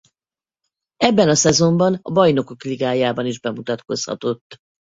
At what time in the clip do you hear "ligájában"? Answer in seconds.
2.63-3.25